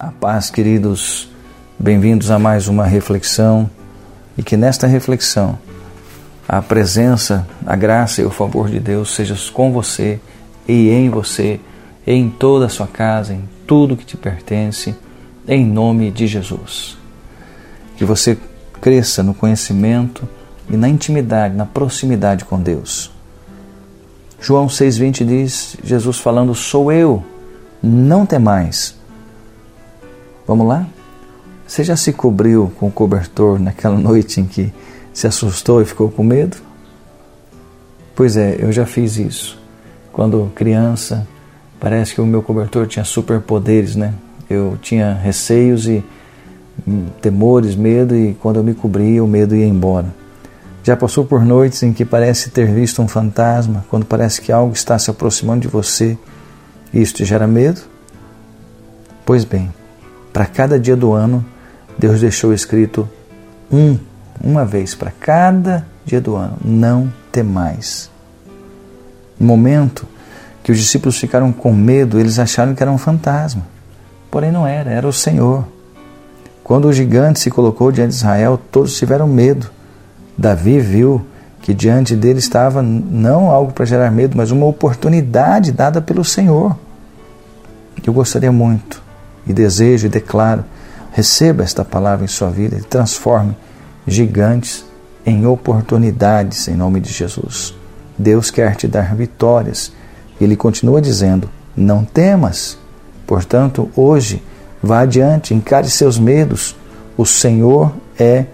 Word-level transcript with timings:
A 0.00 0.12
paz, 0.12 0.48
queridos, 0.48 1.28
bem-vindos 1.76 2.30
a 2.30 2.38
mais 2.38 2.68
uma 2.68 2.86
reflexão 2.86 3.68
e 4.36 4.44
que 4.44 4.56
nesta 4.56 4.86
reflexão 4.86 5.58
a 6.48 6.62
presença, 6.62 7.44
a 7.66 7.74
graça 7.74 8.22
e 8.22 8.24
o 8.24 8.30
favor 8.30 8.70
de 8.70 8.78
Deus 8.78 9.12
seja 9.12 9.34
com 9.52 9.72
você 9.72 10.20
e 10.68 10.88
em 10.90 11.10
você, 11.10 11.58
em 12.06 12.30
toda 12.30 12.66
a 12.66 12.68
sua 12.68 12.86
casa, 12.86 13.34
em 13.34 13.42
tudo 13.66 13.96
que 13.96 14.04
te 14.04 14.16
pertence, 14.16 14.94
em 15.48 15.66
nome 15.66 16.12
de 16.12 16.28
Jesus. 16.28 16.96
Que 17.96 18.04
você 18.04 18.38
cresça 18.80 19.20
no 19.24 19.34
conhecimento 19.34 20.28
e 20.70 20.76
na 20.76 20.88
intimidade, 20.88 21.56
na 21.56 21.66
proximidade 21.66 22.44
com 22.44 22.60
Deus. 22.60 23.10
João 24.40 24.68
6,20 24.68 25.26
diz: 25.26 25.76
Jesus 25.82 26.18
falando, 26.18 26.54
Sou 26.54 26.92
eu, 26.92 27.24
não 27.82 28.24
temais. 28.24 28.96
Vamos 30.48 30.66
lá? 30.66 30.88
Você 31.66 31.84
já 31.84 31.94
se 31.94 32.10
cobriu 32.10 32.72
com 32.80 32.88
o 32.88 32.90
cobertor 32.90 33.60
naquela 33.60 33.96
noite 34.00 34.40
em 34.40 34.46
que 34.46 34.72
se 35.12 35.26
assustou 35.26 35.82
e 35.82 35.84
ficou 35.84 36.10
com 36.10 36.24
medo? 36.24 36.56
Pois 38.16 38.34
é, 38.34 38.56
eu 38.58 38.72
já 38.72 38.86
fiz 38.86 39.18
isso. 39.18 39.60
Quando 40.10 40.50
criança, 40.54 41.28
parece 41.78 42.14
que 42.14 42.20
o 42.22 42.26
meu 42.26 42.42
cobertor 42.42 42.86
tinha 42.86 43.04
superpoderes, 43.04 43.94
né? 43.94 44.14
Eu 44.48 44.78
tinha 44.80 45.12
receios 45.12 45.86
e 45.86 46.02
hum, 46.86 47.08
temores, 47.20 47.76
medo, 47.76 48.16
e 48.16 48.32
quando 48.40 48.56
eu 48.56 48.64
me 48.64 48.72
cobria, 48.72 49.22
o 49.22 49.28
medo 49.28 49.54
ia 49.54 49.66
embora. 49.66 50.06
Já 50.82 50.96
passou 50.96 51.26
por 51.26 51.44
noites 51.44 51.82
em 51.82 51.92
que 51.92 52.06
parece 52.06 52.48
ter 52.48 52.66
visto 52.72 53.02
um 53.02 53.06
fantasma, 53.06 53.84
quando 53.90 54.06
parece 54.06 54.40
que 54.40 54.50
algo 54.50 54.72
está 54.72 54.98
se 54.98 55.10
aproximando 55.10 55.60
de 55.60 55.68
você 55.68 56.16
e 56.90 57.02
isso 57.02 57.12
te 57.12 57.24
gera 57.26 57.46
medo? 57.46 57.82
Pois 59.26 59.44
bem, 59.44 59.70
para 60.38 60.46
cada 60.46 60.78
dia 60.78 60.94
do 60.94 61.14
ano, 61.14 61.44
Deus 61.98 62.20
deixou 62.20 62.54
escrito 62.54 63.08
um, 63.68 63.98
uma 64.40 64.64
vez 64.64 64.94
para 64.94 65.10
cada 65.10 65.84
dia 66.04 66.20
do 66.20 66.36
ano: 66.36 66.56
não 66.64 67.12
temais. 67.32 68.08
No 69.36 69.48
momento 69.48 70.06
que 70.62 70.70
os 70.70 70.78
discípulos 70.78 71.18
ficaram 71.18 71.50
com 71.50 71.72
medo, 71.72 72.20
eles 72.20 72.38
acharam 72.38 72.72
que 72.72 72.80
era 72.80 72.92
um 72.92 72.98
fantasma. 72.98 73.66
Porém, 74.30 74.52
não 74.52 74.64
era, 74.64 74.92
era 74.92 75.08
o 75.08 75.12
Senhor. 75.12 75.66
Quando 76.62 76.86
o 76.86 76.92
gigante 76.92 77.40
se 77.40 77.50
colocou 77.50 77.90
diante 77.90 78.10
de 78.10 78.18
Israel, 78.18 78.60
todos 78.70 78.96
tiveram 78.96 79.26
medo. 79.26 79.68
Davi 80.38 80.78
viu 80.78 81.26
que 81.60 81.74
diante 81.74 82.14
dele 82.14 82.38
estava 82.38 82.80
não 82.80 83.50
algo 83.50 83.72
para 83.72 83.84
gerar 83.84 84.12
medo, 84.12 84.36
mas 84.36 84.52
uma 84.52 84.66
oportunidade 84.66 85.72
dada 85.72 86.00
pelo 86.00 86.24
Senhor. 86.24 86.78
Eu 88.06 88.12
gostaria 88.12 88.52
muito 88.52 89.07
e 89.46 89.52
desejo 89.52 90.06
e 90.06 90.10
declaro, 90.10 90.64
receba 91.12 91.62
esta 91.62 91.84
palavra 91.84 92.24
em 92.24 92.28
sua 92.28 92.50
vida 92.50 92.76
e 92.76 92.82
transforme 92.82 93.56
gigantes 94.06 94.84
em 95.24 95.46
oportunidades 95.46 96.68
em 96.68 96.74
nome 96.74 97.00
de 97.00 97.12
Jesus. 97.12 97.74
Deus 98.18 98.50
quer 98.50 98.74
te 98.74 98.88
dar 98.88 99.14
vitórias. 99.14 99.92
Ele 100.40 100.56
continua 100.56 101.00
dizendo: 101.00 101.48
Não 101.76 102.04
temas. 102.04 102.76
Portanto, 103.26 103.90
hoje, 103.94 104.42
vá 104.82 105.00
adiante, 105.00 105.52
encare 105.54 105.90
seus 105.90 106.18
medos. 106.18 106.74
O 107.16 107.24
Senhor 107.26 107.94
é 108.18 108.46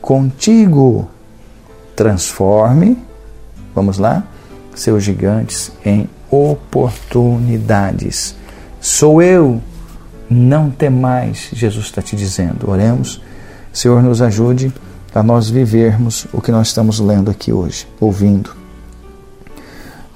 contigo. 0.00 1.08
Transforme, 1.94 2.96
vamos 3.74 3.98
lá, 3.98 4.24
seus 4.74 5.04
gigantes 5.04 5.70
em 5.84 6.08
oportunidades. 6.30 8.34
Sou 8.80 9.20
eu 9.22 9.60
não 10.32 10.70
temais, 10.70 11.50
Jesus 11.52 11.86
está 11.86 12.02
te 12.02 12.16
dizendo. 12.16 12.70
Oremos. 12.70 13.20
Senhor, 13.72 14.02
nos 14.02 14.20
ajude 14.20 14.72
a 15.14 15.22
nós 15.22 15.48
vivermos 15.48 16.26
o 16.32 16.40
que 16.40 16.50
nós 16.50 16.68
estamos 16.68 17.00
lendo 17.00 17.30
aqui 17.30 17.52
hoje, 17.52 17.86
ouvindo. 18.00 18.50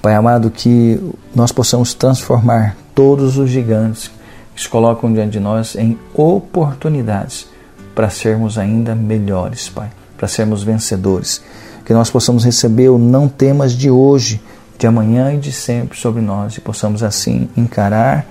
Pai 0.02 0.14
amado, 0.14 0.50
que 0.50 1.00
nós 1.34 1.52
possamos 1.52 1.92
transformar 1.92 2.76
todos 2.94 3.38
os 3.38 3.50
gigantes 3.50 4.10
que 4.54 4.62
se 4.62 4.68
colocam 4.68 5.12
diante 5.12 5.32
de 5.32 5.40
nós 5.40 5.74
em 5.74 5.98
oportunidades 6.14 7.46
para 7.94 8.08
sermos 8.10 8.56
ainda 8.58 8.94
melhores, 8.94 9.68
Pai, 9.68 9.90
para 10.16 10.28
sermos 10.28 10.62
vencedores. 10.62 11.42
Que 11.84 11.92
nós 11.92 12.10
possamos 12.10 12.44
receber 12.44 12.88
o 12.88 12.98
não 12.98 13.28
temas 13.28 13.72
de 13.72 13.90
hoje, 13.90 14.40
de 14.78 14.86
amanhã 14.86 15.32
e 15.32 15.38
de 15.38 15.52
sempre 15.52 15.98
sobre 15.98 16.20
nós 16.20 16.56
e 16.56 16.60
possamos 16.60 17.02
assim 17.02 17.48
encarar 17.56 18.26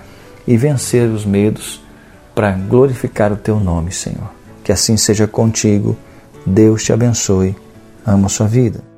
e 0.48 0.58
vencer 0.58 1.10
os 1.10 1.26
medos 1.26 1.82
para 2.34 2.52
glorificar 2.52 3.32
o 3.32 3.38
teu 3.38 3.60
nome, 3.60 3.92
Senhor. 3.92 4.30
Que 4.64 4.72
assim 4.72 4.98
seja 4.98 5.28
contigo. 5.28 5.96
Deus 6.46 6.84
te 6.84 6.92
abençoe. 6.92 7.56
Amo 8.06 8.30
sua 8.30 8.48
vida. 8.48 8.95